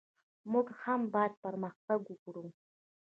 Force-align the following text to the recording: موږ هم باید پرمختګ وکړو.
موږ 0.51 0.67
هم 0.83 1.01
باید 1.13 1.33
پرمختګ 1.43 1.99
وکړو. 2.07 2.45